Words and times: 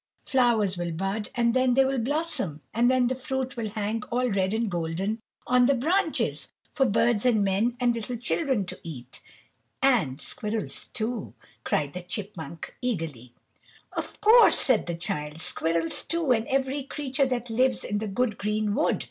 Flowers 0.25 0.79
will 0.79 0.89
bud, 0.91 1.29
and 1.35 1.53
then 1.53 1.75
they 1.75 1.85
will 1.85 1.99
blossom, 1.99 2.61
and 2.73 2.89
then 2.89 3.05
the 3.05 3.13
fruit 3.13 3.55
will 3.55 3.69
hang 3.69 4.01
all 4.05 4.27
red 4.31 4.51
and 4.51 4.67
golden 4.71 5.19
on 5.45 5.67
the 5.67 5.75
branches, 5.75 6.47
for 6.73 6.87
birds 6.87 7.23
and 7.23 7.43
men 7.43 7.77
and 7.79 7.93
little 7.93 8.17
children 8.17 8.65
to 8.65 8.79
eat." 8.81 9.21
"And 9.79 10.19
squirrels, 10.19 10.85
too!" 10.85 11.35
cried 11.63 11.93
the 11.93 12.01
chipmunk, 12.01 12.75
eagerly. 12.81 13.35
"Of 13.93 14.19
course!" 14.21 14.57
said 14.57 14.87
the 14.87 14.95
Child. 14.95 15.39
"Squirrels, 15.43 16.01
too, 16.01 16.31
and 16.33 16.47
every 16.47 16.81
creature 16.81 17.27
that 17.27 17.51
lives 17.51 17.83
in 17.83 17.99
the 17.99 18.07
good 18.07 18.39
green 18.39 18.73
wood. 18.73 18.99